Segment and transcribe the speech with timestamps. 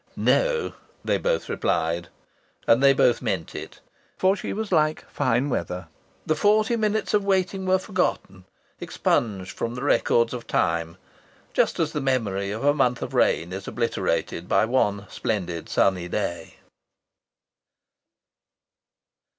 [0.15, 0.73] "No,"
[1.05, 2.07] they both replied.
[2.65, 3.81] And they both meant it.
[4.17, 5.89] For she was like fine weather.
[6.25, 8.45] The forty minutes of waiting were forgotten,
[8.79, 10.97] expunged from the records of time
[11.53, 16.07] just as the memory of a month of rain is obliterated by one splendid sunny
[16.07, 16.55] day.